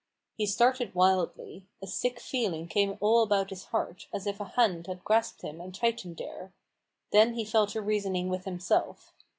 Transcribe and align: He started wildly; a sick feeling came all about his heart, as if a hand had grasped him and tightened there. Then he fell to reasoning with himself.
He 0.35 0.47
started 0.47 0.95
wildly; 0.95 1.67
a 1.79 1.85
sick 1.85 2.19
feeling 2.19 2.67
came 2.67 2.97
all 2.99 3.21
about 3.21 3.51
his 3.51 3.65
heart, 3.65 4.07
as 4.11 4.25
if 4.25 4.39
a 4.39 4.45
hand 4.45 4.87
had 4.87 5.03
grasped 5.03 5.43
him 5.43 5.61
and 5.61 5.75
tightened 5.75 6.17
there. 6.17 6.51
Then 7.11 7.35
he 7.35 7.45
fell 7.45 7.67
to 7.67 7.83
reasoning 7.83 8.27
with 8.27 8.45
himself. 8.45 9.13